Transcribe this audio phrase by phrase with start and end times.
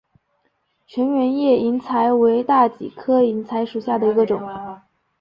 [0.87, 4.41] 全缘叶银柴为大戟科银柴属下的一个种。